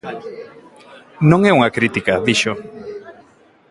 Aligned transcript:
"Non 1.29 1.41
é 1.49 1.51
unha 1.57 1.73
crítica", 1.77 2.13
dixo. 2.27 2.51